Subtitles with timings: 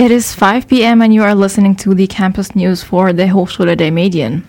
[0.00, 1.02] It is 5 p.m.
[1.02, 4.44] and you are listening to the campus news for the Hochschule der Medien.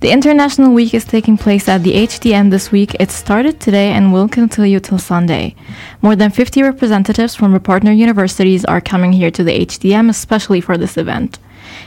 [0.00, 2.96] The International Week is taking place at the HDM this week.
[2.98, 5.54] It started today and will continue till Sunday.
[6.00, 10.60] More than 50 representatives from the partner universities are coming here to the HDM especially
[10.60, 11.38] for this event.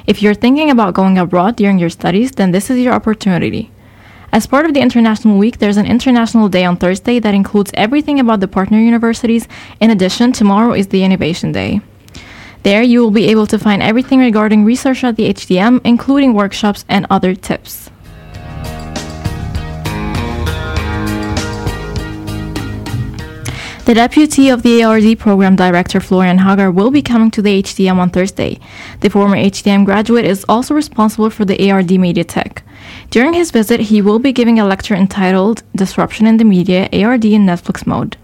[0.07, 3.71] If you're thinking about going abroad during your studies, then this is your opportunity.
[4.31, 8.21] As part of the International Week, there's an International Day on Thursday that includes everything
[8.21, 9.49] about the partner universities.
[9.81, 11.81] In addition, tomorrow is the Innovation Day.
[12.65, 16.83] There, you will be able to find everything regarding research at the HDM, including workshops
[16.89, 17.91] and other tips.
[23.85, 27.99] The deputy of the ARD program director Florian Hager will be coming to the HDM
[27.99, 28.59] on Thursday.
[29.01, 32.63] The former HDM graduate is also responsible for the ARD Media Tech.
[33.11, 37.25] During his visit, he will be giving a lecture entitled Disruption in the Media ARD
[37.25, 38.17] in Netflix Mode.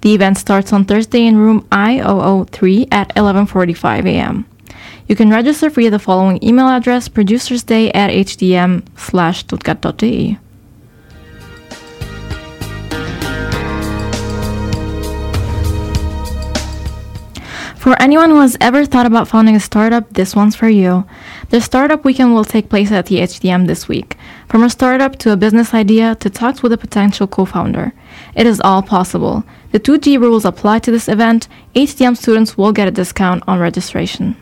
[0.00, 4.46] The event starts on Thursday in room I003 at 11:45 a.m.
[5.08, 8.82] You can register via the following email address producersday at hdm
[17.86, 21.06] For anyone who has ever thought about founding a startup, this one's for you.
[21.50, 24.16] The startup weekend will take place at the HDM this week.
[24.48, 27.92] From a startup to a business idea to talks with a potential co-founder.
[28.34, 29.44] It is all possible.
[29.70, 31.46] The 2G rules apply to this event.
[31.76, 34.34] HDM students will get a discount on registration.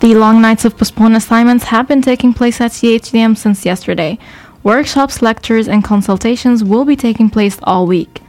[0.00, 4.18] The long nights of postponed assignments have been taking place at CHDM since yesterday.
[4.62, 8.20] Workshops, lectures, and consultations will be taking place all week.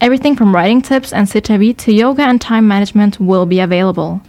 [0.00, 4.20] Everything from writing tips and Citavi to yoga and time management will be available.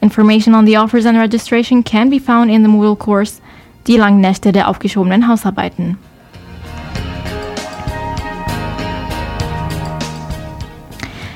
[0.00, 3.40] Information on the offers and registration can be found in the Moodle course
[3.86, 5.98] Die langen Nächte der aufgeschobenen Hausarbeiten.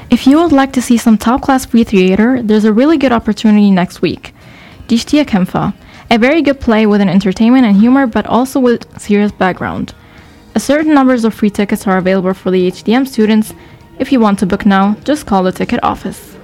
[0.09, 3.73] If you would like to see some top-class free theater, there's a really good opportunity
[3.73, 4.33] next week.
[4.87, 5.75] Die Stierkämpfer,
[6.11, 9.95] a very good play with an entertainment and humor but also with serious background.
[10.55, 13.53] A certain numbers of free tickets are available for the HDM students.
[13.99, 16.38] If you want to book now, just call the ticket office.